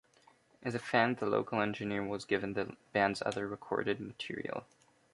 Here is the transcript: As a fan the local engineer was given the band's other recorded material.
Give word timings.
As 0.63 0.73
a 0.73 0.79
fan 0.79 1.13
the 1.13 1.27
local 1.27 1.61
engineer 1.61 2.03
was 2.03 2.25
given 2.25 2.53
the 2.53 2.75
band's 2.91 3.21
other 3.23 3.47
recorded 3.47 3.99
material. 3.99 4.65